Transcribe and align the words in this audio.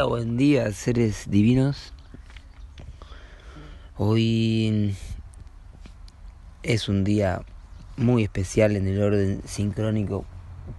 buen 0.00 0.38
día, 0.38 0.72
seres 0.72 1.26
divinos. 1.28 1.92
Hoy 3.98 4.96
es 6.62 6.88
un 6.88 7.04
día 7.04 7.42
muy 7.98 8.22
especial 8.22 8.74
en 8.74 8.88
el 8.88 9.02
orden 9.02 9.42
sincrónico 9.44 10.24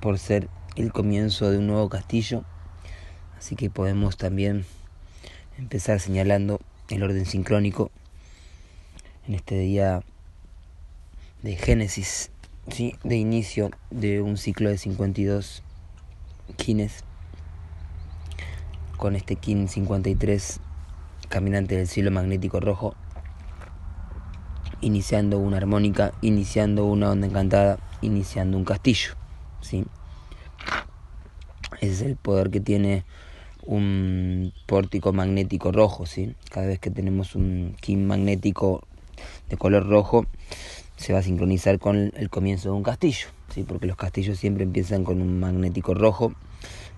por 0.02 0.18
ser 0.18 0.50
el 0.76 0.92
comienzo 0.92 1.52
de 1.52 1.60
un 1.60 1.68
nuevo 1.68 1.90
castillo. 1.90 2.44
Así 3.38 3.56
que 3.56 3.70
podemos 3.70 4.18
también 4.18 4.66
empezar 5.60 6.00
señalando 6.00 6.60
el 6.90 7.04
orden 7.04 7.28
sincrónico 7.28 7.92
en 9.28 9.36
este 9.36 9.60
día 9.60 10.02
de 11.44 11.56
Génesis, 11.56 12.32
¿sí? 12.70 12.96
de 13.04 13.18
inicio 13.18 13.70
de 13.92 14.22
un 14.22 14.38
ciclo 14.38 14.70
de 14.70 14.80
52 14.80 15.62
kines 16.58 17.04
con 19.04 19.18
este 19.18 19.36
Kin 19.36 19.68
53 19.68 20.62
caminante 21.28 21.76
del 21.76 21.90
cielo 21.90 22.10
magnético 22.10 22.62
rojo, 22.62 22.96
iniciando 24.80 25.40
una 25.40 25.58
armónica, 25.58 26.14
iniciando 26.22 26.86
una 26.86 27.12
onda 27.12 27.28
encantada, 27.28 27.80
iniciando 28.00 28.56
un 28.56 28.64
castillo. 28.64 29.16
¿sí? 29.60 29.84
Es 31.82 32.02
el 32.02 32.16
poder 32.16 32.50
que 32.50 32.62
tiene 32.62 33.04
un 33.66 34.54
pórtico 34.68 35.12
magnético 35.12 35.74
rojo. 35.74 36.06
¿sí? 36.06 36.34
Cada 36.50 36.68
vez 36.68 36.80
que 36.80 36.90
tenemos 36.90 37.36
un 37.36 37.76
Kin 37.82 38.08
magnético 38.08 38.88
de 39.50 39.58
color 39.58 39.86
rojo, 39.86 40.28
se 40.96 41.14
va 41.14 41.20
a 41.20 41.24
sincronizar 41.24 41.80
con 41.80 42.12
el 42.16 42.30
comienzo 42.30 42.70
de 42.70 42.76
un 42.76 42.84
castillo, 42.84 43.28
¿sí? 43.54 43.64
porque 43.64 43.88
los 43.88 43.98
castillos 43.98 44.40
siempre 44.40 44.64
empiezan 44.64 45.04
con 45.04 45.22
un 45.22 45.40
magnético 45.40 45.94
rojo 45.94 46.34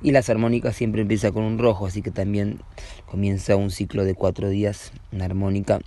y 0.02 0.12
las 0.12 0.30
armónicas 0.30 0.76
siempre 0.76 1.02
empieza 1.02 1.32
con 1.32 1.44
un 1.44 1.58
rojo, 1.58 1.88
así 1.88 2.02
que 2.02 2.12
también 2.12 2.60
comienza 3.06 3.56
un 3.56 3.72
ciclo 3.72 4.04
de 4.04 4.14
cuatro 4.14 4.50
días, 4.50 4.92
una 5.12 5.26
armónica, 5.26 5.80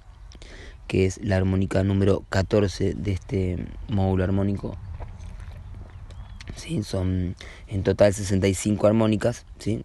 que 0.87 1.05
es 1.05 1.21
la 1.23 1.37
armónica 1.37 1.85
número 1.85 2.25
14 2.31 2.95
de 2.95 3.13
este 3.13 3.67
módulo 3.89 4.25
armónico. 4.25 4.77
¿Sí? 6.57 6.83
Son 6.83 7.37
en 7.69 7.83
total 7.83 8.13
65 8.15 8.87
armónicas, 8.87 9.45
¿sí? 9.59 9.85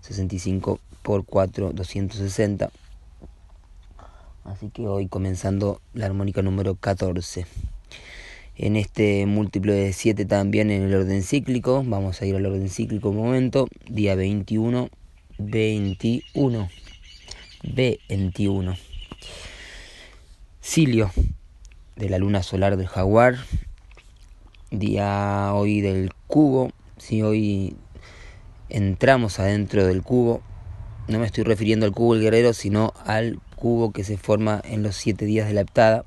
65 0.00 0.80
por 1.02 1.24
4, 1.24 1.72
260. 1.72 2.70
Así 4.44 4.70
que 4.70 4.88
hoy 4.88 5.06
comenzando 5.06 5.80
la 5.94 6.06
armónica 6.06 6.42
número 6.42 6.74
14 6.74 7.46
en 8.56 8.76
este 8.76 9.24
múltiplo 9.26 9.72
de 9.72 9.92
7 9.92 10.24
también 10.24 10.72
en 10.72 10.82
el 10.82 10.94
orden 10.94 11.22
cíclico. 11.22 11.84
Vamos 11.86 12.20
a 12.20 12.26
ir 12.26 12.34
al 12.34 12.46
orden 12.46 12.68
cíclico 12.68 13.10
un 13.10 13.18
momento. 13.18 13.68
Día 13.88 14.16
21, 14.16 14.90
21, 15.38 16.68
B21. 17.62 18.76
Cilio 20.60 21.12
de 21.94 22.08
la 22.08 22.18
luna 22.18 22.42
solar 22.42 22.76
del 22.76 22.88
jaguar. 22.88 23.36
Día 24.72 25.52
hoy 25.54 25.82
del 25.82 26.10
cubo. 26.26 26.72
Si 26.98 27.22
hoy 27.22 27.76
entramos 28.68 29.38
adentro 29.38 29.86
del 29.86 30.02
cubo, 30.02 30.42
no 31.06 31.20
me 31.20 31.26
estoy 31.26 31.44
refiriendo 31.44 31.86
al 31.86 31.92
cubo 31.92 32.14
del 32.14 32.24
guerrero, 32.24 32.52
sino 32.52 32.92
al 33.04 33.38
cubo 33.62 33.92
que 33.92 34.02
se 34.02 34.16
forma 34.16 34.60
en 34.64 34.82
los 34.82 34.96
siete 34.96 35.24
días 35.24 35.46
de 35.46 35.54
la 35.54 35.60
heptada 35.60 36.04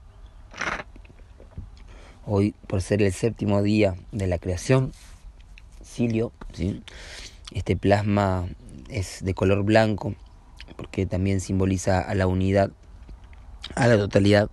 Hoy, 2.27 2.53
por 2.67 2.81
ser 2.81 3.01
el 3.01 3.13
séptimo 3.13 3.61
día 3.61 3.95
de 4.11 4.27
la 4.27 4.39
creación, 4.39 4.91
Cilio, 5.81 6.33
¿sí? 6.53 6.81
este 7.53 7.77
plasma 7.77 8.47
es 8.89 9.23
de 9.23 9.33
color 9.33 9.63
blanco, 9.63 10.15
porque 10.75 11.05
también 11.05 11.39
simboliza 11.39 12.01
a 12.01 12.13
la 12.15 12.27
unidad, 12.27 12.71
a 13.75 13.87
la 13.87 13.97
totalidad, 13.97 14.49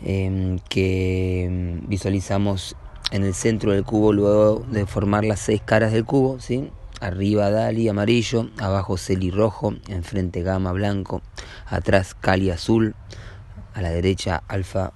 em, 0.00 0.58
que 0.70 1.80
visualizamos 1.88 2.76
en 3.10 3.24
el 3.24 3.34
centro 3.34 3.72
del 3.72 3.84
cubo 3.84 4.12
luego 4.12 4.64
de 4.70 4.86
formar 4.86 5.24
las 5.24 5.40
seis 5.40 5.60
caras 5.60 5.92
del 5.92 6.06
cubo, 6.06 6.40
¿sí? 6.40 6.70
Arriba 7.00 7.50
Dali 7.50 7.88
amarillo, 7.88 8.50
abajo 8.58 8.96
Celi 8.96 9.30
rojo, 9.30 9.74
enfrente 9.88 10.42
Gama 10.42 10.72
blanco, 10.72 11.22
atrás 11.66 12.14
Cali 12.14 12.50
azul, 12.50 12.94
a 13.74 13.82
la 13.82 13.90
derecha 13.90 14.42
Alfa 14.48 14.92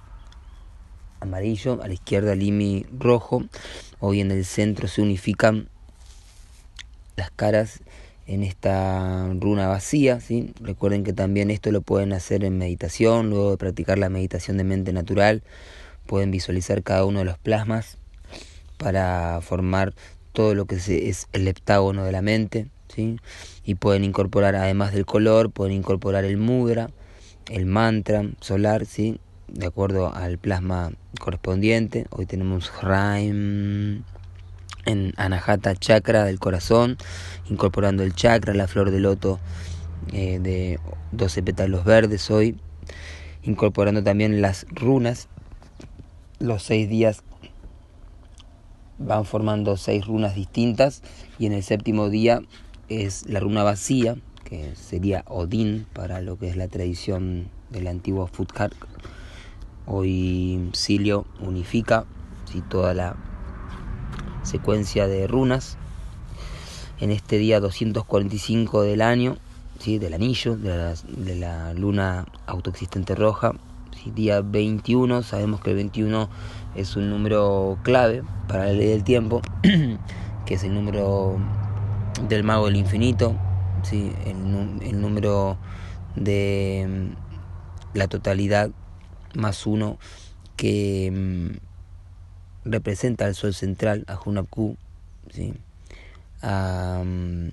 amarillo, 1.19 1.79
a 1.83 1.87
la 1.87 1.93
izquierda 1.93 2.33
Limi 2.33 2.85
rojo. 2.91 3.43
Hoy 3.99 4.19
en 4.19 4.31
el 4.31 4.45
centro 4.45 4.87
se 4.87 5.01
unifican 5.01 5.69
las 7.15 7.29
caras 7.29 7.81
en 8.25 8.43
esta 8.43 9.31
runa 9.39 9.67
vacía. 9.67 10.19
¿sí? 10.19 10.53
Recuerden 10.59 11.03
que 11.03 11.13
también 11.13 11.51
esto 11.51 11.71
lo 11.71 11.81
pueden 11.81 12.13
hacer 12.13 12.43
en 12.43 12.57
meditación, 12.57 13.29
luego 13.29 13.51
de 13.51 13.57
practicar 13.57 13.99
la 13.99 14.09
meditación 14.09 14.57
de 14.57 14.63
mente 14.63 14.91
natural. 14.91 15.43
Pueden 16.07 16.31
visualizar 16.31 16.81
cada 16.81 17.05
uno 17.05 17.19
de 17.19 17.25
los 17.25 17.37
plasmas 17.37 17.97
para 18.77 19.39
formar 19.41 19.93
todo 20.33 20.55
lo 20.55 20.65
que 20.65 20.75
es 20.75 21.27
el 21.33 21.47
heptágono 21.47 22.03
de 22.03 22.11
la 22.11 22.21
mente. 22.21 22.67
¿sí? 22.87 23.17
Y 23.63 23.75
pueden 23.75 24.03
incorporar, 24.03 24.55
además 24.55 24.93
del 24.93 25.05
color, 25.05 25.51
pueden 25.51 25.73
incorporar 25.73 26.25
el 26.25 26.37
mudra, 26.37 26.89
el 27.49 27.65
mantra 27.65 28.23
solar, 28.39 28.85
¿sí? 28.85 29.19
de 29.47 29.65
acuerdo 29.65 30.13
al 30.13 30.37
plasma 30.37 30.91
correspondiente. 31.19 32.07
Hoy 32.09 32.25
tenemos 32.25 32.71
Raim 32.81 34.03
en 34.85 35.13
Anahata 35.17 35.75
Chakra 35.75 36.23
del 36.23 36.39
corazón, 36.39 36.97
incorporando 37.49 38.03
el 38.03 38.15
chakra, 38.15 38.53
la 38.53 38.67
flor 38.67 38.91
de 38.91 38.99
loto 38.99 39.39
eh, 40.13 40.39
de 40.39 40.79
12 41.11 41.43
pétalos 41.43 41.85
verdes 41.85 42.31
hoy, 42.31 42.57
incorporando 43.43 44.03
también 44.03 44.41
las 44.41 44.65
runas. 44.69 45.27
Los 46.39 46.63
seis 46.63 46.89
días 46.89 47.23
van 49.05 49.25
formando 49.25 49.77
seis 49.77 50.05
runas 50.05 50.35
distintas 50.35 51.01
y 51.39 51.45
en 51.45 51.53
el 51.53 51.63
séptimo 51.63 52.09
día 52.09 52.41
es 52.89 53.27
la 53.27 53.39
runa 53.39 53.63
vacía, 53.63 54.15
que 54.43 54.75
sería 54.75 55.23
Odín 55.27 55.85
para 55.93 56.21
lo 56.21 56.37
que 56.37 56.49
es 56.49 56.57
la 56.57 56.67
tradición 56.67 57.49
del 57.69 57.87
antiguo 57.87 58.27
Futkar 58.27 58.71
Hoy 59.85 60.69
Silio 60.73 61.25
unifica 61.39 62.05
toda 62.69 62.93
la 62.93 63.15
secuencia 64.43 65.07
de 65.07 65.27
runas 65.27 65.77
en 66.99 67.11
este 67.11 67.37
día 67.37 67.59
245 67.59 68.83
del 68.83 69.01
año, 69.01 69.37
¿sí? 69.79 69.97
del 69.97 70.13
anillo, 70.13 70.57
de 70.57 71.35
la, 71.35 71.73
luna 71.73 72.25
autoexistente 72.45 73.15
roja. 73.15 73.53
Día 74.05 74.41
21, 74.41 75.21
sabemos 75.23 75.61
que 75.61 75.71
el 75.71 75.75
21 75.77 76.29
es 76.75 76.95
un 76.95 77.09
número 77.09 77.77
clave 77.83 78.23
para 78.47 78.65
la 78.65 78.73
ley 78.73 78.87
del 78.87 79.03
tiempo, 79.03 79.41
que 80.45 80.53
es 80.53 80.63
el 80.63 80.73
número 80.73 81.37
del 82.27 82.43
mago 82.43 82.65
del 82.65 82.77
infinito, 82.77 83.35
¿sí? 83.83 84.11
el, 84.25 85.01
número 85.01 85.57
de 86.15 86.87
mm, 86.87 87.97
la 87.97 88.07
totalidad 88.07 88.71
más 89.35 89.65
uno 89.65 89.97
que 90.55 91.11
mm, 91.11 92.69
representa 92.69 93.25
al 93.25 93.35
sol 93.35 93.53
central, 93.53 94.05
a 94.07 94.19
Hunapku, 94.23 94.77
¿sí? 95.29 95.53
mm, 96.41 97.47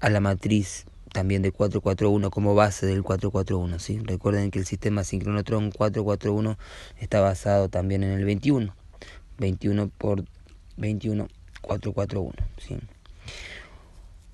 a, 0.00 0.10
la 0.10 0.20
matriz 0.20 0.86
también 1.12 1.42
de 1.42 1.52
441 1.52 2.30
como 2.30 2.54
base 2.54 2.86
del 2.86 3.02
441. 3.02 3.78
¿sí? 3.78 3.98
Recuerden 3.98 4.50
que 4.50 4.58
el 4.58 4.66
sistema 4.66 5.04
sincronotron 5.04 5.70
441 5.70 6.58
está 6.98 7.20
basado 7.20 7.68
también 7.68 8.02
en 8.02 8.10
el 8.12 8.24
21. 8.24 8.74
21 9.38 9.90
por 9.96 10.24
21, 10.76 11.28
441. 11.62 12.32
¿sí? 12.58 12.76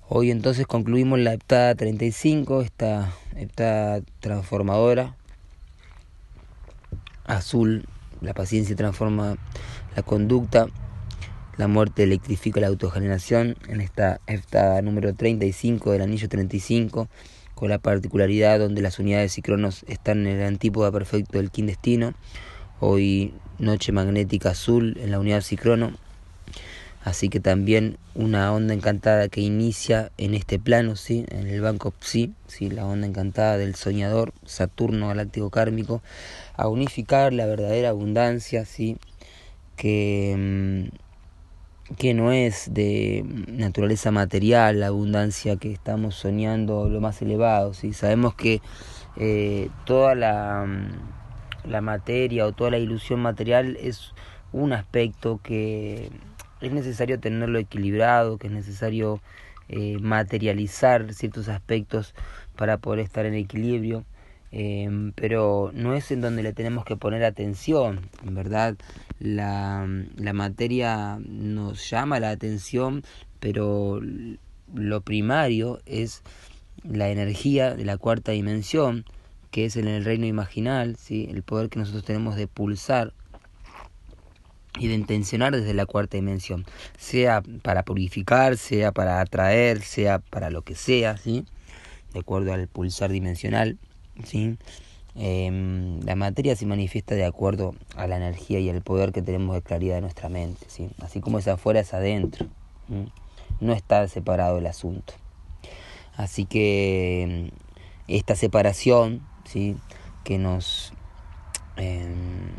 Hoy 0.09 0.31
entonces 0.31 0.65
concluimos 0.67 1.19
la 1.19 1.33
heptada 1.33 1.75
35, 1.75 2.61
esta 2.61 3.13
heptada 3.35 4.01
transformadora 4.19 5.15
azul, 7.27 7.85
la 8.21 8.33
paciencia 8.33 8.75
transforma 8.75 9.37
la 9.95 10.03
conducta, 10.03 10.67
la 11.57 11.67
muerte 11.67 12.03
electrifica 12.03 12.61
la 12.61 12.67
autogeneración, 12.67 13.55
en 13.67 13.81
esta 13.81 14.21
esta 14.27 14.81
número 14.81 15.13
35 15.13 15.91
del 15.91 16.03
anillo 16.03 16.29
35, 16.29 17.09
con 17.55 17.69
la 17.69 17.79
particularidad 17.79 18.59
donde 18.59 18.83
las 18.83 18.99
unidades 18.99 19.37
y 19.37 19.43
están 19.87 20.27
en 20.27 20.39
el 20.39 20.43
antípoda 20.43 20.91
perfecto 20.91 21.39
del 21.39 21.49
quindestino, 21.49 22.13
hoy 22.79 23.33
noche 23.57 23.91
magnética 23.91 24.51
azul 24.51 24.95
en 25.01 25.09
la 25.09 25.19
unidad 25.19 25.41
psicrono, 25.41 25.93
así 27.03 27.29
que 27.29 27.39
también 27.39 27.97
una 28.13 28.53
onda 28.53 28.75
encantada 28.75 29.27
que 29.27 29.41
inicia 29.41 30.11
en 30.19 30.35
este 30.35 30.59
plano, 30.59 30.95
¿sí? 30.95 31.25
en 31.29 31.47
el 31.47 31.61
banco 31.61 31.91
Psi, 31.99 32.33
¿sí? 32.45 32.69
la 32.69 32.85
onda 32.85 33.07
encantada 33.07 33.57
del 33.57 33.73
soñador, 33.73 34.33
Saturno 34.45 35.07
galáctico 35.07 35.49
kármico, 35.49 36.03
a 36.55 36.67
unificar 36.67 37.33
la 37.33 37.47
verdadera 37.47 37.89
abundancia, 37.89 38.65
¿sí? 38.65 38.97
que 39.75 40.89
mm, 40.91 41.06
que 41.97 42.13
no 42.13 42.31
es 42.31 42.73
de 42.73 43.25
naturaleza 43.47 44.11
material, 44.11 44.79
la 44.79 44.87
abundancia 44.87 45.57
que 45.57 45.71
estamos 45.71 46.15
soñando 46.15 46.87
lo 46.89 47.01
más 47.01 47.21
elevado. 47.21 47.73
¿sí? 47.73 47.93
Sabemos 47.93 48.35
que 48.35 48.61
eh, 49.17 49.69
toda 49.85 50.13
la, 50.13 50.67
la 51.65 51.81
materia 51.81 52.45
o 52.45 52.51
toda 52.51 52.71
la 52.71 52.77
ilusión 52.77 53.19
material 53.19 53.77
es 53.81 54.13
un 54.51 54.73
aspecto 54.73 55.39
que 55.43 56.11
es 56.61 56.71
necesario 56.71 57.19
tenerlo 57.19 57.59
equilibrado, 57.59 58.37
que 58.37 58.47
es 58.47 58.53
necesario 58.53 59.19
eh, 59.69 59.97
materializar 59.99 61.13
ciertos 61.13 61.49
aspectos 61.49 62.13
para 62.55 62.77
poder 62.77 62.99
estar 62.99 63.25
en 63.25 63.33
equilibrio. 63.33 64.05
Em, 64.51 65.11
pero 65.13 65.71
no 65.73 65.93
es 65.93 66.11
en 66.11 66.21
donde 66.21 66.41
le 66.41 66.53
tenemos 66.53 66.85
que 66.85 66.95
poner 66.95 67.23
atención, 67.25 68.09
en 68.25 68.33
verdad 68.33 68.77
la, 69.19 69.87
la 70.15 70.33
materia 70.33 71.19
nos 71.19 71.89
llama 71.89 72.19
la 72.19 72.29
atención, 72.29 73.03
pero 73.39 73.99
lo 74.73 75.01
primario 75.01 75.79
es 75.85 76.23
la 76.83 77.09
energía 77.09 77.75
de 77.75 77.85
la 77.85 77.97
cuarta 77.97 78.31
dimensión, 78.31 79.05
que 79.51 79.65
es 79.65 79.75
en 79.75 79.87
el 79.87 80.05
reino 80.05 80.25
imaginal, 80.25 80.95
¿sí? 80.97 81.27
el 81.29 81.43
poder 81.43 81.69
que 81.69 81.79
nosotros 81.79 82.03
tenemos 82.03 82.35
de 82.35 82.47
pulsar 82.47 83.13
y 84.79 84.87
de 84.87 84.93
intencionar 84.93 85.55
desde 85.55 85.73
la 85.73 85.85
cuarta 85.85 86.17
dimensión, 86.17 86.65
sea 86.97 87.41
para 87.63 87.83
purificar, 87.83 88.57
sea 88.57 88.91
para 88.91 89.19
atraer, 89.19 89.81
sea 89.81 90.19
para 90.19 90.49
lo 90.49 90.61
que 90.61 90.75
sea, 90.75 91.17
¿sí? 91.17 91.45
de 92.13 92.19
acuerdo 92.19 92.53
al 92.53 92.67
pulsar 92.67 93.11
dimensional. 93.11 93.77
¿Sí? 94.23 94.57
Em, 95.19 95.99
la 96.01 96.15
materia 96.15 96.55
se 96.55 96.67
manifiesta 96.67 97.15
de 97.15 97.25
acuerdo 97.25 97.73
a 97.95 98.05
la 98.05 98.17
energía 98.17 98.59
y 98.59 98.69
el 98.69 98.81
poder 98.81 99.11
que 99.11 99.23
tenemos 99.23 99.55
de 99.55 99.63
claridad 99.63 99.95
de 99.95 100.01
nuestra 100.01 100.29
mente, 100.29 100.67
¿sí? 100.69 100.89
así 101.01 101.21
como 101.21 101.39
es 101.39 101.47
afuera 101.47 101.79
es 101.79 101.91
adentro, 101.95 102.45
no 103.59 103.73
está 103.73 104.07
separado 104.07 104.59
el 104.59 104.67
asunto. 104.67 105.13
Así 106.15 106.45
que 106.45 107.23
em, 107.23 107.51
esta 108.07 108.35
separación 108.35 109.21
¿sí? 109.45 109.75
que 110.23 110.37
nos, 110.37 110.93
em, 111.77 112.51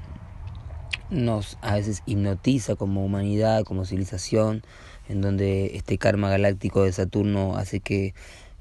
nos 1.10 1.58
a 1.60 1.74
veces 1.74 2.02
hipnotiza 2.06 2.74
como 2.74 3.04
humanidad, 3.04 3.62
como 3.62 3.84
civilización, 3.84 4.62
en 5.08 5.20
donde 5.20 5.76
este 5.76 5.96
karma 5.96 6.28
galáctico 6.28 6.82
de 6.82 6.92
Saturno 6.92 7.56
hace 7.56 7.78
que 7.80 8.14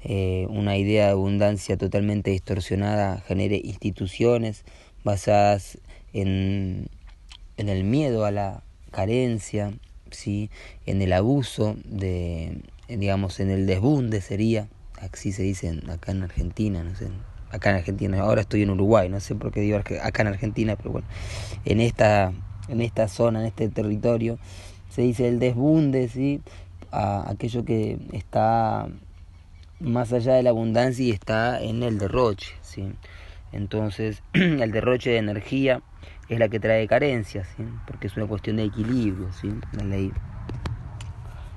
eh, 0.04 0.46
una 0.50 0.76
idea 0.76 1.06
de 1.06 1.12
abundancia 1.12 1.76
totalmente 1.76 2.30
distorsionada 2.30 3.20
genere 3.20 3.60
instituciones 3.62 4.64
basadas 5.04 5.78
en, 6.12 6.88
en 7.56 7.68
el 7.68 7.84
miedo 7.84 8.24
a 8.24 8.30
la 8.30 8.62
carencia, 8.90 9.72
¿sí? 10.10 10.50
en 10.86 11.02
el 11.02 11.12
abuso, 11.12 11.76
de, 11.84 12.62
digamos, 12.88 13.40
en 13.40 13.50
el 13.50 13.66
desbunde 13.66 14.20
sería, 14.20 14.68
así 15.00 15.32
se 15.32 15.42
dice 15.42 15.80
acá 15.90 16.12
en 16.12 16.22
Argentina, 16.22 16.82
no 16.84 16.94
sé, 16.94 17.08
acá 17.50 17.70
en 17.70 17.76
Argentina, 17.76 18.20
ahora 18.20 18.42
estoy 18.42 18.62
en 18.62 18.70
Uruguay, 18.70 19.08
no 19.08 19.20
sé 19.20 19.34
por 19.34 19.52
qué 19.52 19.60
digo 19.60 19.78
acá 19.78 20.22
en 20.22 20.28
Argentina, 20.28 20.76
pero 20.76 20.90
bueno, 20.90 21.06
en 21.64 21.80
esta, 21.80 22.32
en 22.68 22.80
esta 22.80 23.08
zona, 23.08 23.40
en 23.40 23.46
este 23.46 23.68
territorio, 23.68 24.38
se 24.90 25.02
dice 25.02 25.28
el 25.28 25.38
desbunde, 25.38 26.08
¿sí? 26.08 26.40
a 26.90 27.30
aquello 27.30 27.64
que 27.64 27.98
está 28.12 28.88
más 29.80 30.12
allá 30.12 30.34
de 30.34 30.42
la 30.42 30.50
abundancia 30.50 31.04
y 31.04 31.10
está 31.10 31.60
en 31.62 31.82
el 31.82 31.98
derroche, 31.98 32.54
¿sí? 32.62 32.92
Entonces, 33.52 34.22
el 34.32 34.72
derroche 34.72 35.10
de 35.10 35.18
energía 35.18 35.82
es 36.28 36.38
la 36.38 36.48
que 36.48 36.60
trae 36.60 36.86
carencias, 36.86 37.48
¿sí? 37.56 37.64
Porque 37.86 38.08
es 38.08 38.16
una 38.16 38.26
cuestión 38.26 38.56
de 38.56 38.64
equilibrio, 38.64 39.32
¿sí? 39.32 39.50
La 39.72 39.84
ley 39.84 40.12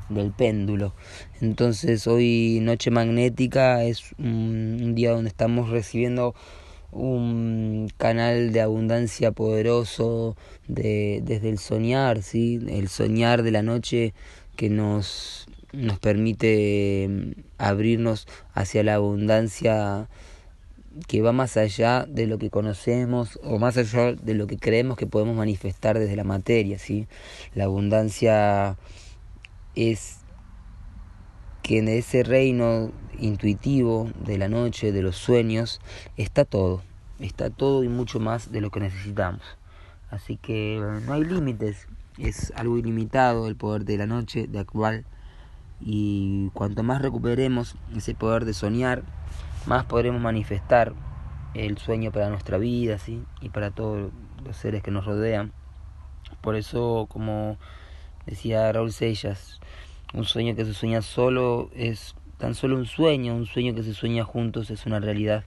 del 0.09 0.31
péndulo. 0.31 0.93
Entonces, 1.39 2.05
hoy 2.07 2.59
Noche 2.61 2.91
Magnética 2.91 3.83
es 3.83 4.13
un, 4.17 4.93
día 4.95 5.11
donde 5.11 5.29
estamos 5.29 5.69
recibiendo 5.69 6.35
un 6.91 7.89
canal 7.97 8.51
de 8.51 8.61
abundancia 8.61 9.31
poderoso 9.31 10.35
de, 10.67 11.21
desde 11.23 11.49
el 11.49 11.57
soñar, 11.57 12.21
¿sí? 12.21 12.59
El 12.69 12.89
soñar 12.89 13.43
de 13.43 13.51
la 13.51 13.63
noche 13.63 14.13
que 14.57 14.69
nos 14.69 15.47
nos 15.73 15.99
permite 15.99 17.07
mm, 17.09 17.41
abrirnos 17.57 18.27
hacia 18.53 18.83
la 18.83 18.95
abundancia 18.95 20.09
que 21.07 21.21
va 21.21 21.31
más 21.31 21.55
allá 21.57 22.05
de 22.07 22.27
lo 22.27 22.37
que 22.37 22.49
conocemos 22.49 23.39
o 23.43 23.59
más 23.59 23.77
allá 23.77 24.13
de 24.13 24.33
lo 24.33 24.47
que 24.47 24.57
creemos 24.57 24.97
que 24.97 25.07
podemos 25.07 25.35
manifestar 25.35 25.97
desde 25.97 26.15
la 26.15 26.23
materia, 26.23 26.77
¿sí? 26.79 27.07
La 27.55 27.65
abundancia 27.65 28.77
es 29.75 30.19
que 31.63 31.77
en 31.77 31.87
ese 31.87 32.23
reino 32.23 32.91
intuitivo 33.19 34.09
de 34.25 34.37
la 34.37 34.49
noche, 34.49 34.91
de 34.91 35.01
los 35.01 35.15
sueños, 35.15 35.79
está 36.17 36.43
todo, 36.43 36.81
está 37.19 37.49
todo 37.49 37.83
y 37.83 37.87
mucho 37.87 38.19
más 38.19 38.51
de 38.51 38.61
lo 38.61 38.71
que 38.71 38.81
necesitamos. 38.81 39.41
Así 40.09 40.35
que 40.35 40.81
no 41.05 41.13
hay 41.13 41.23
límites, 41.23 41.87
es 42.17 42.51
algo 42.55 42.77
ilimitado 42.77 43.47
el 43.47 43.55
poder 43.55 43.85
de 43.85 43.97
la 43.97 44.07
noche, 44.07 44.47
de 44.47 44.65
cual 44.65 45.05
y 45.83 46.49
cuanto 46.53 46.83
más 46.83 47.01
recuperemos 47.01 47.75
ese 47.95 48.13
poder 48.13 48.45
de 48.45 48.53
soñar, 48.53 49.03
más 49.65 49.85
podremos 49.85 50.21
manifestar 50.21 50.93
el 51.53 51.77
sueño 51.77 52.11
para 52.11 52.29
nuestra 52.29 52.57
vida 52.57 52.97
¿sí? 52.97 53.23
y 53.41 53.49
para 53.49 53.71
todos 53.71 54.11
los 54.43 54.57
seres 54.57 54.83
que 54.83 54.91
nos 54.91 55.05
rodean. 55.05 55.51
Por 56.41 56.55
eso, 56.55 57.07
como 57.09 57.57
decía 58.25 58.71
Raúl 58.71 58.91
Sellas, 58.91 59.59
un 60.13 60.25
sueño 60.25 60.55
que 60.55 60.65
se 60.65 60.73
sueña 60.73 61.01
solo 61.01 61.69
es 61.73 62.15
tan 62.37 62.55
solo 62.55 62.75
un 62.75 62.85
sueño, 62.85 63.35
un 63.35 63.45
sueño 63.45 63.75
que 63.75 63.83
se 63.83 63.93
sueña 63.93 64.23
juntos 64.23 64.71
es 64.71 64.85
una 64.85 64.99
realidad. 64.99 65.45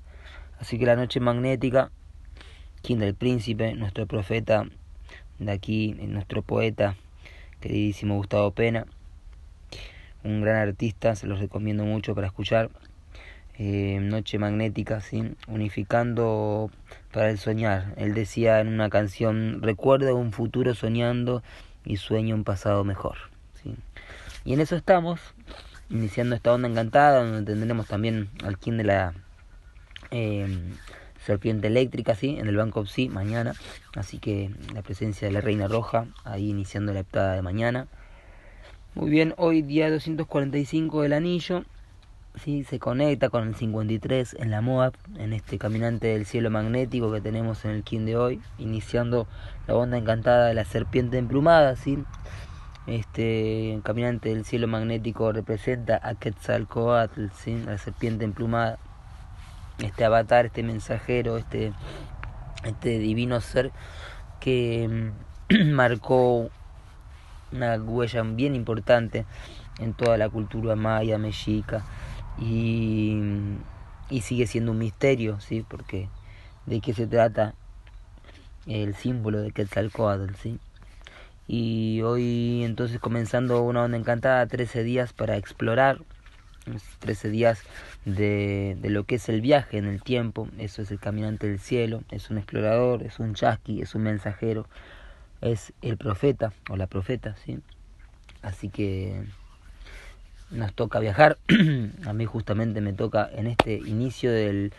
Así 0.60 0.78
que 0.78 0.86
la 0.86 0.96
noche 0.96 1.20
magnética, 1.20 1.90
quien 2.82 3.00
del 3.00 3.14
príncipe, 3.14 3.74
nuestro 3.74 4.06
profeta 4.06 4.66
de 5.38 5.50
aquí, 5.50 5.94
nuestro 5.94 6.42
poeta, 6.42 6.96
queridísimo 7.60 8.16
Gustavo 8.16 8.52
Pena, 8.52 8.86
un 10.24 10.40
gran 10.40 10.56
artista, 10.56 11.14
se 11.14 11.26
los 11.26 11.38
recomiendo 11.38 11.84
mucho 11.84 12.14
para 12.14 12.26
escuchar. 12.26 12.70
Eh, 13.56 14.00
Noche 14.00 14.38
Magnética, 14.38 15.00
¿sí? 15.00 15.36
unificando 15.46 16.70
para 17.12 17.30
el 17.30 17.38
soñar. 17.38 17.94
Él 17.96 18.12
decía 18.14 18.60
en 18.60 18.68
una 18.68 18.90
canción, 18.90 19.62
recuerdo 19.62 20.16
un 20.16 20.32
futuro 20.32 20.74
soñando 20.74 21.42
y 21.84 21.98
sueño 21.98 22.34
un 22.34 22.42
pasado 22.42 22.82
mejor. 22.82 23.16
¿sí? 23.62 23.76
Y 24.44 24.54
en 24.54 24.60
eso 24.60 24.74
estamos, 24.74 25.20
iniciando 25.88 26.34
esta 26.34 26.52
onda 26.52 26.68
encantada, 26.68 27.22
donde 27.22 27.52
tendremos 27.52 27.86
también 27.86 28.28
al 28.42 28.58
King 28.58 28.78
de 28.78 28.84
la 28.84 29.14
eh, 30.10 30.72
Serpiente 31.24 31.68
Eléctrica, 31.68 32.16
¿sí? 32.16 32.36
en 32.38 32.48
el 32.48 32.56
Banco 32.56 32.84
sí 32.86 33.08
mañana. 33.08 33.54
Así 33.94 34.18
que 34.18 34.50
la 34.74 34.82
presencia 34.82 35.28
de 35.28 35.32
la 35.32 35.40
Reina 35.40 35.68
Roja, 35.68 36.06
ahí 36.24 36.50
iniciando 36.50 36.92
la 36.92 37.00
heptada 37.00 37.34
de 37.34 37.42
mañana. 37.42 37.86
Muy 38.96 39.10
bien, 39.10 39.34
hoy 39.38 39.62
día 39.62 39.90
245 39.90 41.02
del 41.02 41.14
anillo, 41.14 41.64
¿sí? 42.36 42.62
se 42.62 42.78
conecta 42.78 43.28
con 43.28 43.48
el 43.48 43.56
53 43.56 44.36
en 44.38 44.52
la 44.52 44.60
Moab, 44.60 44.92
en 45.16 45.32
este 45.32 45.58
caminante 45.58 46.06
del 46.06 46.26
cielo 46.26 46.48
magnético 46.48 47.10
que 47.10 47.20
tenemos 47.20 47.64
en 47.64 47.72
el 47.72 47.82
King 47.82 48.04
de 48.04 48.16
hoy, 48.16 48.40
iniciando 48.56 49.26
la 49.66 49.74
onda 49.74 49.98
encantada 49.98 50.46
de 50.46 50.54
la 50.54 50.64
serpiente 50.64 51.18
emplumada. 51.18 51.74
¿sí? 51.74 52.04
Este 52.86 53.80
caminante 53.82 54.28
del 54.28 54.44
cielo 54.44 54.68
magnético 54.68 55.32
representa 55.32 55.98
a 56.00 56.14
Quetzalcoatl, 56.14 57.30
¿sí? 57.34 57.60
la 57.66 57.78
serpiente 57.78 58.24
emplumada, 58.24 58.78
este 59.80 60.04
avatar, 60.04 60.46
este 60.46 60.62
mensajero, 60.62 61.36
este, 61.36 61.72
este 62.62 63.00
divino 63.00 63.40
ser 63.40 63.72
que 64.38 65.10
mm, 65.50 65.72
marcó 65.74 66.48
una 67.54 67.76
huella 67.76 68.22
bien 68.22 68.54
importante 68.54 69.24
en 69.78 69.94
toda 69.94 70.18
la 70.18 70.28
cultura 70.28 70.76
maya, 70.76 71.18
mexica 71.18 71.84
y, 72.38 73.18
y 74.10 74.20
sigue 74.20 74.46
siendo 74.46 74.72
un 74.72 74.78
misterio, 74.78 75.40
¿sí? 75.40 75.64
Porque 75.66 76.08
de 76.66 76.80
qué 76.80 76.92
se 76.92 77.06
trata 77.06 77.54
el 78.66 78.94
símbolo 78.94 79.40
de 79.40 79.52
Quetzalcoatl, 79.52 80.34
¿sí? 80.34 80.58
Y 81.46 82.00
hoy 82.02 82.62
entonces 82.64 82.98
comenzando 82.98 83.62
una 83.62 83.84
onda 83.84 83.98
encantada, 83.98 84.46
13 84.46 84.82
días 84.82 85.12
para 85.12 85.36
explorar, 85.36 86.00
13 87.00 87.28
días 87.28 87.62
de, 88.06 88.78
de 88.80 88.90
lo 88.90 89.04
que 89.04 89.16
es 89.16 89.28
el 89.28 89.42
viaje 89.42 89.76
en 89.76 89.84
el 89.84 90.02
tiempo, 90.02 90.48
eso 90.58 90.80
es 90.80 90.90
el 90.90 90.98
caminante 90.98 91.46
del 91.46 91.58
cielo, 91.58 92.02
es 92.10 92.30
un 92.30 92.38
explorador, 92.38 93.02
es 93.02 93.18
un 93.18 93.34
chasqui, 93.34 93.82
es 93.82 93.94
un 93.94 94.04
mensajero, 94.04 94.66
es 95.40 95.72
el 95.82 95.96
profeta 95.96 96.52
o 96.70 96.76
la 96.76 96.86
profeta, 96.86 97.36
¿sí? 97.44 97.60
Así 98.42 98.68
que 98.68 99.24
nos 100.50 100.72
toca 100.74 101.00
viajar. 101.00 101.38
a 102.06 102.12
mí 102.12 102.24
justamente 102.24 102.80
me 102.80 102.92
toca 102.92 103.28
en 103.32 103.46
este 103.46 103.74
inicio 103.74 104.32
del 104.32 104.72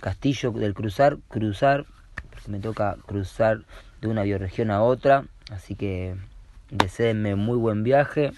castillo 0.00 0.52
del 0.52 0.74
cruzar, 0.74 1.18
cruzar, 1.28 1.84
porque 2.30 2.50
me 2.50 2.60
toca 2.60 2.96
cruzar 3.06 3.62
de 4.00 4.08
una 4.08 4.22
bioregión 4.22 4.70
a 4.70 4.82
otra, 4.82 5.24
así 5.50 5.74
que 5.74 6.14
deseenme 6.70 7.34
muy 7.34 7.56
buen 7.56 7.82
viaje, 7.82 8.32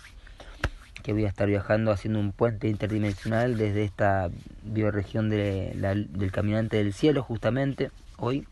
que 1.02 1.12
voy 1.12 1.24
a 1.24 1.28
estar 1.28 1.48
viajando 1.48 1.90
haciendo 1.90 2.20
un 2.20 2.32
puente 2.32 2.68
interdimensional 2.68 3.56
desde 3.56 3.84
esta 3.84 4.30
bioregión 4.62 5.30
de 5.30 5.72
del 6.10 6.32
Caminante 6.32 6.76
del 6.76 6.92
Cielo, 6.92 7.22
justamente 7.22 7.90
hoy, 8.16 8.46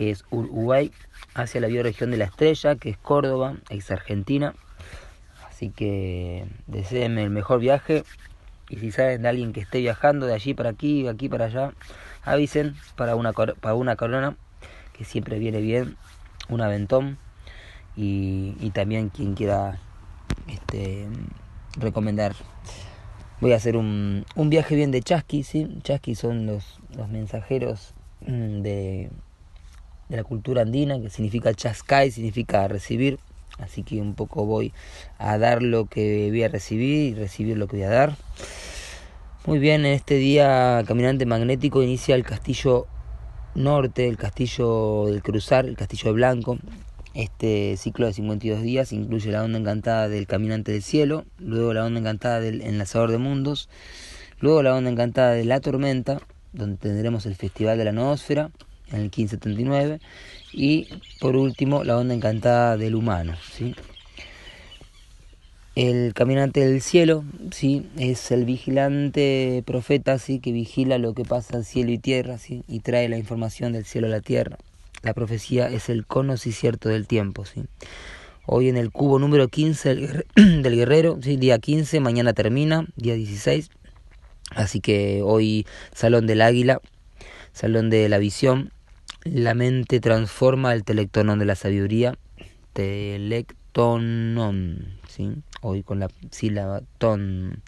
que 0.00 0.10
es 0.10 0.24
Uruguay, 0.30 0.92
hacia 1.34 1.60
la 1.60 1.66
bioregión 1.66 2.10
de 2.10 2.16
la 2.16 2.24
Estrella, 2.24 2.74
que 2.76 2.88
es 2.88 2.96
Córdoba, 2.96 3.56
ex 3.68 3.90
Argentina. 3.90 4.54
Así 5.46 5.68
que 5.68 6.46
deseenme 6.66 7.22
el 7.22 7.28
mejor 7.28 7.60
viaje. 7.60 8.04
Y 8.70 8.76
si 8.76 8.92
saben 8.92 9.20
de 9.20 9.28
alguien 9.28 9.52
que 9.52 9.60
esté 9.60 9.80
viajando 9.80 10.24
de 10.24 10.32
allí 10.32 10.54
para 10.54 10.70
aquí, 10.70 11.02
de 11.02 11.10
aquí 11.10 11.28
para 11.28 11.44
allá, 11.44 11.74
avisen 12.22 12.76
para 12.96 13.14
una, 13.14 13.34
para 13.34 13.74
una 13.74 13.96
corona, 13.96 14.38
que 14.96 15.04
siempre 15.04 15.38
viene 15.38 15.60
bien, 15.60 15.98
un 16.48 16.62
aventón. 16.62 17.18
Y, 17.94 18.56
y 18.58 18.70
también 18.70 19.10
quien 19.10 19.34
quiera 19.34 19.80
este, 20.48 21.08
recomendar. 21.76 22.34
Voy 23.42 23.52
a 23.52 23.56
hacer 23.56 23.76
un, 23.76 24.24
un 24.34 24.48
viaje 24.48 24.76
bien 24.76 24.92
de 24.92 25.02
chasqui, 25.02 25.42
¿sí? 25.42 25.68
Chasqui 25.82 26.14
son 26.14 26.46
los, 26.46 26.80
los 26.96 27.10
mensajeros 27.10 27.92
mm, 28.22 28.62
de, 28.62 29.10
de 30.10 30.16
la 30.16 30.24
cultura 30.24 30.62
andina, 30.62 31.00
que 31.00 31.08
significa 31.08 31.54
chascay, 31.54 32.10
significa 32.10 32.66
recibir. 32.68 33.18
Así 33.58 33.82
que 33.82 34.00
un 34.00 34.14
poco 34.14 34.44
voy 34.44 34.72
a 35.18 35.38
dar 35.38 35.62
lo 35.62 35.86
que 35.86 36.28
voy 36.30 36.42
a 36.42 36.48
recibir 36.48 37.12
y 37.12 37.14
recibir 37.14 37.56
lo 37.56 37.68
que 37.68 37.76
voy 37.76 37.84
a 37.84 37.90
dar. 37.90 38.16
Muy 39.46 39.58
bien, 39.58 39.86
en 39.86 39.92
este 39.92 40.16
día 40.16 40.82
Caminante 40.86 41.26
Magnético 41.26 41.82
inicia 41.82 42.14
el 42.14 42.24
castillo 42.24 42.86
norte, 43.54 44.08
el 44.08 44.16
castillo 44.16 45.06
del 45.06 45.22
Cruzar, 45.22 45.66
el 45.66 45.76
castillo 45.76 46.06
de 46.06 46.12
Blanco. 46.12 46.58
Este 47.14 47.76
ciclo 47.76 48.06
de 48.06 48.12
52 48.12 48.62
días 48.62 48.92
incluye 48.92 49.30
la 49.30 49.42
onda 49.44 49.58
encantada 49.58 50.08
del 50.08 50.26
Caminante 50.26 50.72
del 50.72 50.82
Cielo, 50.82 51.24
luego 51.38 51.72
la 51.72 51.84
onda 51.84 52.00
encantada 52.00 52.40
del 52.40 52.62
Enlazador 52.62 53.10
de 53.10 53.18
Mundos, 53.18 53.68
luego 54.38 54.62
la 54.62 54.74
onda 54.74 54.90
encantada 54.90 55.32
de 55.32 55.44
la 55.44 55.60
Tormenta, 55.60 56.20
donde 56.52 56.76
tendremos 56.76 57.26
el 57.26 57.34
Festival 57.34 57.78
de 57.78 57.84
la 57.84 57.92
Noósfera 57.92 58.50
en 58.90 58.96
el 58.96 59.02
1579, 59.04 60.00
y 60.52 60.88
por 61.20 61.36
último 61.36 61.84
la 61.84 61.96
onda 61.96 62.14
encantada 62.14 62.76
del 62.76 62.94
humano. 62.94 63.34
¿sí? 63.52 63.74
El 65.76 66.12
caminante 66.14 66.60
del 66.60 66.82
cielo, 66.82 67.24
sí, 67.52 67.86
es 67.96 68.30
el 68.32 68.44
vigilante 68.44 69.62
profeta, 69.64 70.18
sí, 70.18 70.40
que 70.40 70.52
vigila 70.52 70.98
lo 70.98 71.14
que 71.14 71.24
pasa 71.24 71.56
en 71.56 71.64
cielo 71.64 71.92
y 71.92 71.98
tierra, 71.98 72.38
sí, 72.38 72.64
y 72.66 72.80
trae 72.80 73.08
la 73.08 73.18
información 73.18 73.72
del 73.72 73.84
cielo 73.84 74.08
a 74.08 74.10
la 74.10 74.20
tierra. 74.20 74.58
La 75.02 75.14
profecía 75.14 75.68
es 75.68 75.88
el 75.88 76.04
cono 76.06 76.36
sí 76.36 76.52
cierto 76.52 76.88
del 76.88 77.06
tiempo, 77.06 77.44
¿sí? 77.44 77.64
Hoy 78.46 78.68
en 78.68 78.76
el 78.76 78.90
cubo 78.90 79.18
número 79.18 79.48
15 79.48 79.94
del 80.34 80.76
guerrero, 80.76 81.18
¿sí? 81.22 81.36
día 81.36 81.58
15, 81.58 82.00
mañana 82.00 82.32
termina, 82.32 82.86
día 82.96 83.14
16. 83.14 83.70
Así 84.50 84.80
que 84.80 85.22
hoy 85.22 85.66
Salón 85.94 86.26
del 86.26 86.42
Águila, 86.42 86.80
Salón 87.52 87.90
de 87.90 88.08
la 88.08 88.18
Visión, 88.18 88.72
la 89.24 89.54
mente 89.54 90.00
transforma 90.00 90.72
el 90.72 90.84
telectonón 90.84 91.38
de 91.38 91.44
la 91.44 91.54
sabiduría, 91.54 92.18
telectonón, 92.72 93.38
¿sí? 95.08 95.32
Hoy 95.60 95.82
con 95.82 96.00
la 96.00 96.08
sílaba 96.30 96.82
ton. 96.98 97.62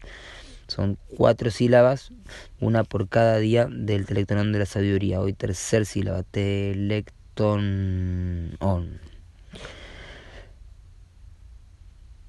Son 0.69 0.97
cuatro 1.17 1.51
sílabas, 1.51 2.13
una 2.61 2.85
por 2.85 3.09
cada 3.09 3.39
día 3.39 3.67
del 3.71 4.07
telectonón 4.07 4.53
de 4.53 4.61
la 4.61 4.67
sabiduría. 4.67 5.21
Hoy 5.21 5.35
tercer 5.35 5.85
sílaba, 5.85 6.23
telectonón 6.23 7.17
on. 8.61 9.01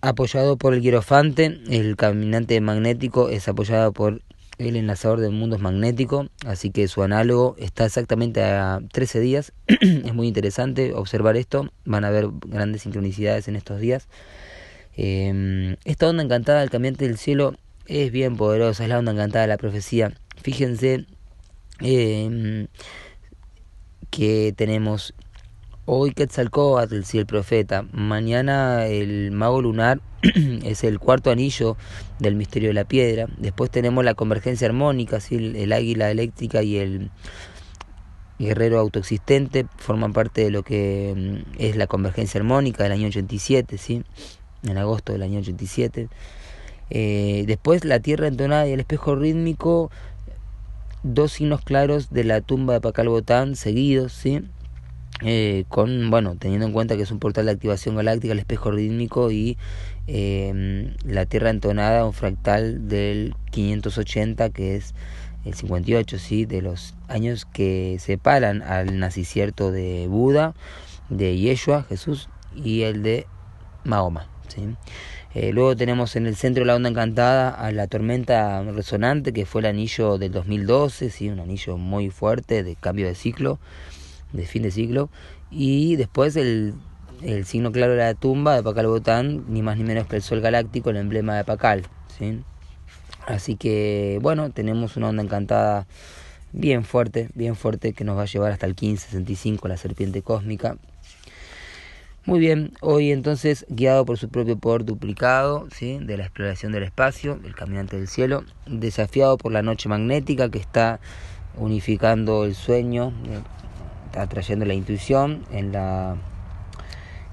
Apoyado 0.02 0.58
por 0.58 0.74
el 0.74 0.82
quirofante, 0.82 1.62
el 1.70 1.96
caminante 1.96 2.60
magnético 2.60 3.30
es 3.30 3.48
apoyado 3.48 3.94
por 3.94 4.22
el 4.66 4.76
enlazador 4.76 5.20
de 5.20 5.30
mundos 5.30 5.60
magnético, 5.60 6.28
así 6.46 6.72
que 6.72 6.88
su 6.88 7.04
análogo 7.04 7.56
está 7.58 7.86
exactamente 7.86 8.44
a 8.44 8.80
13 8.92 9.20
días. 9.20 9.54
es 9.68 10.14
muy 10.14 10.28
interesante 10.28 10.94
observar 10.94 11.38
esto, 11.38 11.72
van 11.86 12.06
a 12.06 12.10
ver 12.10 12.28
grandes 12.48 12.84
sincronicidades 12.84 13.48
en 13.48 13.56
estos 13.56 13.80
días. 13.80 14.08
Em, 14.96 15.76
esta 15.86 16.08
onda 16.08 16.24
encantada 16.24 16.62
del 16.62 16.70
caminante 16.70 17.08
del 17.08 17.18
cielo 17.18 17.56
es 17.88 18.12
bien 18.12 18.38
poderosa, 18.38 18.84
es 18.84 18.90
la 18.90 19.00
onda 19.00 19.12
encantada 19.12 19.44
de 19.44 19.50
la 19.50 19.58
profecía. 19.58 20.14
Fíjense 20.42 21.06
eh, 21.82 22.68
que 24.10 24.54
tenemos 24.56 25.14
hoy 25.86 26.12
Quetzalcóatl, 26.12 27.04
si 27.04 27.18
el 27.18 27.26
profeta, 27.26 27.86
mañana 27.92 28.86
el 28.88 29.32
mago 29.32 29.62
lunar 29.62 30.02
es 30.64 30.84
el 30.84 31.00
cuarto 31.00 31.32
anillo 31.32 31.76
del 32.20 32.36
misterio 32.36 32.70
de 32.70 32.74
la 32.74 32.86
piedra, 32.86 33.28
después 33.38 33.70
tenemos 33.70 34.04
la 34.06 34.14
convergencia 34.14 34.68
armónica, 34.68 35.20
¿sí? 35.20 35.36
el, 35.36 35.74
águila 35.74 36.10
eléctrica 36.12 36.64
y 36.64 36.78
el 36.78 37.12
guerrero 38.40 38.80
autoexistente 38.80 39.66
forman 39.78 40.14
parte 40.14 40.44
de 40.44 40.52
lo 40.52 40.64
que 40.64 41.14
mm, 41.16 41.56
es 41.60 41.76
la 41.76 41.88
convergencia 41.88 42.40
armónica 42.40 42.84
del 42.84 42.94
año 42.94 43.08
87, 43.08 43.78
¿sí? 43.78 44.04
en 44.64 44.78
agosto 44.78 45.12
del 45.12 45.24
año 45.24 45.40
87. 45.40 46.08
Eh, 46.90 47.44
después 47.48 47.86
la 47.86 48.00
tierra 48.00 48.28
entonada 48.28 48.68
y 48.68 48.74
el 48.74 48.80
espejo 48.80 49.16
rítmico 49.16 49.90
dos 51.04 51.34
signos 51.34 51.62
claros 51.62 52.12
de 52.12 52.24
la 52.24 52.42
tumba 52.42 52.74
de 52.74 52.82
Pacal 52.82 53.10
Botán 53.10 53.56
seguidos, 53.56 54.14
¿sí? 54.14 54.42
Eh, 55.22 55.66
con, 55.70 56.10
bueno, 56.10 56.36
teniendo 56.38 56.66
en 56.66 56.74
cuenta 56.74 56.98
que 56.98 57.04
es 57.04 57.12
un 57.12 57.20
portal 57.20 57.46
de 57.46 57.52
activación 57.52 57.96
galáctica, 57.96 58.34
el 58.34 58.40
espejo 58.40 58.72
rítmico 58.72 59.32
y 59.32 59.58
eh, 60.08 60.94
la 61.06 61.26
Tierra 61.26 61.50
entonada, 61.50 62.06
un 62.06 62.14
fractal 62.14 62.88
del 62.88 63.36
580 63.52 64.50
que 64.50 64.76
es 64.76 64.94
el 65.46 65.54
58, 65.54 66.20
¿sí? 66.20 66.46
De 66.46 66.62
los 66.62 66.96
años 67.08 67.46
que 67.46 67.98
separan 68.00 68.62
al 68.64 69.00
nacicierto 69.00 69.72
de 69.72 70.08
Buda, 70.08 70.56
de 71.10 71.38
Yeshua, 71.38 71.84
Jesús, 71.84 72.30
y 72.56 72.82
el 72.82 73.04
de 73.04 73.28
Mahoma, 73.84 74.28
¿sí? 74.48 74.76
Eh, 75.36 75.52
luego 75.52 75.76
tenemos 75.76 76.16
en 76.16 76.28
el 76.28 76.36
centro 76.36 76.62
de 76.62 76.68
la 76.68 76.76
onda 76.76 76.90
encantada 76.90 77.50
a 77.50 77.72
la 77.72 77.88
tormenta 77.88 78.62
resonante, 78.64 79.34
que 79.34 79.48
fue 79.48 79.62
el 79.62 79.66
anillo 79.66 80.20
del 80.20 80.32
2012, 80.32 81.10
¿sí? 81.10 81.30
un 81.30 81.40
anillo 81.40 81.78
muy 81.78 82.12
fuerte 82.12 82.62
de 82.62 82.76
cambio 82.76 83.08
de 83.08 83.16
ciclo, 83.16 83.60
de 84.34 84.46
fin 84.46 84.64
de 84.64 84.72
ciclo. 84.72 85.10
Y 85.50 85.96
después 85.96 86.36
el, 86.36 86.74
el 87.22 87.46
signo 87.46 87.72
claro 87.72 87.94
de 87.94 88.00
la 88.00 88.14
tumba 88.14 88.56
de 88.56 88.64
Pacal 88.64 88.88
Botán, 88.88 89.46
ni 89.48 89.62
más 89.62 89.78
ni 89.78 89.84
menos 89.84 90.08
que 90.08 90.18
el 90.18 90.22
Sol 90.22 90.42
Galáctico, 90.42 90.90
el 90.90 90.98
emblema 90.98 91.38
de 91.38 91.44
Pacal. 91.44 91.84
¿sí? 92.18 92.42
Así 93.26 93.56
que 93.56 94.20
bueno, 94.22 94.52
tenemos 94.52 94.98
una 94.98 95.10
onda 95.10 95.24
encantada 95.24 95.88
bien 96.52 96.84
fuerte, 96.84 97.30
bien 97.34 97.56
fuerte, 97.56 97.94
que 97.94 98.04
nos 98.04 98.18
va 98.18 98.24
a 98.24 98.26
llevar 98.26 98.52
hasta 98.52 98.66
el 98.66 98.72
1565, 98.74 99.68
la 99.68 99.78
serpiente 99.78 100.22
cósmica. 100.22 100.78
Muy 102.26 102.40
bien, 102.40 102.72
hoy 102.80 103.12
entonces 103.12 103.66
guiado 103.68 104.06
por 104.06 104.18
su 104.18 104.30
propio 104.30 104.58
poder 104.58 104.86
duplicado, 104.86 105.68
¿sí? 105.76 106.00
de 106.02 106.16
la 106.16 106.24
exploración 106.24 106.72
del 106.72 106.84
espacio, 106.84 107.38
el 107.44 107.54
caminante 107.54 107.98
del 107.98 108.08
cielo, 108.08 108.46
desafiado 108.66 109.38
por 109.38 109.52
la 109.52 109.62
noche 109.62 109.90
magnética 109.90 110.50
que 110.50 110.60
está 110.60 111.02
unificando 111.58 112.46
el 112.46 112.56
sueño, 112.56 113.12
está 113.26 113.44
atrayendo 114.16 114.66
la 114.66 114.74
intuición 114.74 115.44
en 115.52 115.72
la, 115.72 116.18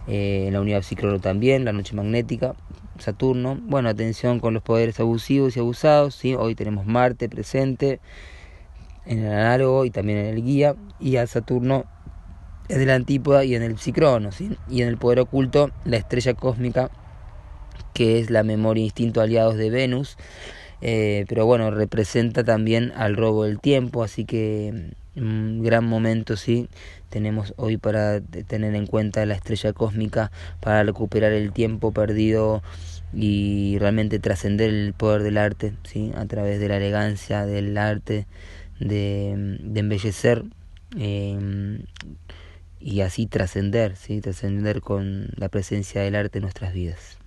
eh, 0.07 0.45
en 0.47 0.53
la 0.55 0.61
unidad 0.61 0.83
psicóloga 0.83 1.19
también, 1.19 1.65
la 1.65 1.73
noche 1.73 1.95
magnética, 1.95 2.55
Saturno. 2.99 3.59
Bueno, 3.63 3.89
atención 3.89 4.41
con 4.41 4.55
los 4.55 4.63
poderes 4.63 5.01
abusivos 5.01 5.57
y 5.57 5.61
abusados, 5.61 6.15
¿sí? 6.15 6.35
hoy 6.35 6.55
tenemos 6.55 6.87
Marte 6.87 7.29
presente 7.29 8.01
en 9.07 9.25
el 9.25 9.33
análogo 9.33 9.85
y 9.85 9.91
también 9.91 10.19
en 10.19 10.27
el 10.27 10.43
guía, 10.43 10.77
y 10.99 11.17
a 11.17 11.27
Saturno 11.27 11.85
en 12.69 12.81
el 12.81 12.91
antípoda 12.91 13.45
y 13.45 13.55
en 13.55 13.63
el 13.63 13.79
psicrono, 13.79 14.31
¿sí? 14.33 14.57
y 14.69 14.83
en 14.83 14.89
el 14.89 14.97
poder 14.97 15.21
oculto 15.21 15.71
la 15.85 15.97
estrella 15.97 16.35
cósmica, 16.35 16.91
que 17.95 18.21
es 18.21 18.31
la 18.31 18.43
memoria 18.45 18.85
instinto 18.85 19.21
aliados 19.21 19.57
de 19.57 19.71
Venus, 19.71 20.17
eh, 20.83 21.25
pero 21.29 21.47
bueno, 21.47 21.71
representa 21.71 22.45
también 22.45 22.93
al 22.97 23.17
robo 23.17 23.45
del 23.45 23.61
tiempo, 23.61 24.03
así 24.03 24.25
que 24.25 24.95
un 25.17 25.63
gran 25.63 25.85
momento, 25.85 26.37
sí, 26.37 26.69
tenemos 27.09 27.55
hoy 27.57 27.77
para 27.77 28.21
tener 28.21 28.75
en 28.75 28.87
cuenta 28.87 29.27
la 29.27 29.35
estrella 29.35 29.73
cósmica, 29.73 30.31
para 30.61 30.83
recuperar 30.83 31.33
el 31.33 31.53
tiempo 31.53 31.93
perdido 31.93 32.63
y 33.13 33.77
realmente 33.79 34.19
trascender 34.19 34.71
el 34.71 34.95
poder 34.95 35.23
del 35.23 35.39
arte, 35.39 35.75
¿sí? 35.85 36.13
a 36.15 36.27
través 36.27 36.61
de 36.61 36.69
la 36.69 36.77
elegancia 36.77 37.45
del 37.45 37.77
arte, 37.77 38.27
de, 38.79 39.59
de 39.61 39.81
embellecer. 39.81 40.45
Eh, 40.97 41.85
y 42.81 43.03
así 43.03 43.27
trascender, 43.27 43.97
¿sí? 43.97 44.21
trascender 44.21 44.81
con 44.81 45.29
la 45.37 45.49
presencia 45.49 46.01
del 46.01 46.15
arte 46.15 46.39
en 46.39 46.43
nuestras 46.43 46.73
vidas. 46.73 47.20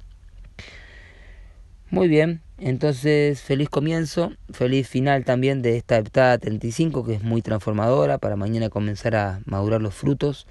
Muy 1.94 2.08
bien, 2.08 2.42
entonces 2.58 3.44
feliz 3.44 3.70
comienzo, 3.70 4.34
feliz 4.50 4.88
final 4.88 5.26
también 5.26 5.62
de 5.62 5.78
esta 5.78 6.00
heptada 6.00 6.40
35 6.40 7.06
que 7.06 7.14
es 7.14 7.22
muy 7.22 7.44
transformadora 7.44 8.18
para 8.18 8.36
mañana 8.36 8.70
comenzar 8.70 9.16
a 9.16 9.42
madurar 9.46 9.80
los 9.80 9.94
frutos 9.94 10.48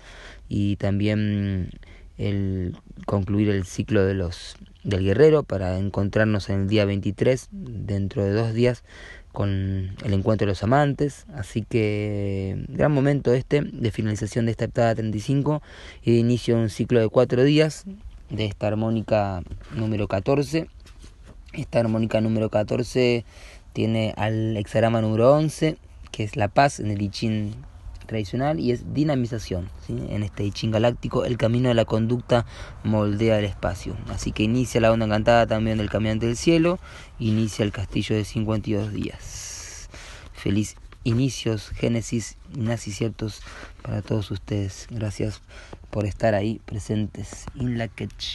y 0.48 0.76
también 0.76 1.70
el 2.16 2.76
concluir 3.06 3.48
el 3.48 3.64
ciclo 3.64 4.04
de 4.06 4.14
los 4.14 4.54
del 4.84 5.02
guerrero 5.02 5.42
para 5.42 5.78
encontrarnos 5.78 6.48
en 6.48 6.60
el 6.60 6.68
día 6.68 6.84
23 6.84 7.48
dentro 7.50 8.24
de 8.24 8.34
dos 8.34 8.54
días 8.54 8.84
con 9.32 9.96
el 10.04 10.12
encuentro 10.12 10.46
de 10.46 10.52
los 10.52 10.62
amantes. 10.62 11.26
Así 11.34 11.62
que 11.68 12.64
gran 12.68 12.92
momento 12.92 13.34
este 13.34 13.62
de 13.62 13.90
finalización 13.90 14.44
de 14.46 14.52
esta 14.52 14.66
heptada 14.66 14.94
35 14.94 15.60
y 16.04 16.12
de 16.12 16.18
inicio 16.18 16.54
de 16.54 16.62
un 16.62 16.70
ciclo 16.70 17.00
de 17.00 17.08
cuatro 17.08 17.42
días 17.42 17.84
de 18.30 18.44
esta 18.44 18.68
armónica 18.68 19.42
número 19.74 20.06
14 20.06 20.68
esta 21.52 21.80
armónica 21.80 22.20
número 22.20 22.50
14 22.50 23.24
tiene 23.72 24.14
al 24.16 24.56
hexagrama 24.56 25.00
número 25.00 25.32
11 25.32 25.78
que 26.10 26.24
es 26.24 26.36
la 26.36 26.48
paz 26.48 26.78
en 26.78 26.90
el 26.90 27.02
I 27.02 27.08
Ching 27.08 27.54
tradicional 28.06 28.60
y 28.60 28.72
es 28.72 28.92
dinamización. 28.92 29.70
En 29.88 30.22
este 30.22 30.44
I 30.44 30.52
galáctico, 30.64 31.24
el 31.24 31.38
camino 31.38 31.68
de 31.68 31.74
la 31.74 31.84
conducta 31.84 32.44
moldea 32.84 33.38
el 33.38 33.46
espacio. 33.46 33.96
Así 34.10 34.32
que 34.32 34.42
inicia 34.42 34.80
la 34.80 34.92
onda 34.92 35.06
encantada 35.06 35.46
también 35.46 35.78
del 35.78 35.88
caminante 35.88 36.26
del 36.26 36.36
cielo, 36.36 36.78
inicia 37.18 37.64
el 37.64 37.72
castillo 37.72 38.14
de 38.14 38.24
52 38.24 38.92
días. 38.92 39.88
Feliz 40.34 40.76
inicios, 41.04 41.70
génesis 41.70 42.36
y 42.54 42.92
ciertos 42.92 43.40
para 43.82 44.02
todos 44.02 44.30
ustedes. 44.30 44.86
Gracias 44.90 45.40
por 45.90 46.04
estar 46.04 46.34
ahí 46.34 46.60
presentes. 46.66 47.46
In 47.54 47.78
la 47.78 47.88
catch. 47.88 48.34